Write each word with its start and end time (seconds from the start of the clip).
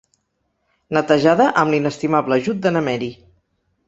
Netejada 0.97 1.45
amb 1.63 1.73
l'inestimable 1.75 2.39
ajut 2.41 2.65
de 2.65 2.73
na 2.75 2.83
Meri. 2.89 3.11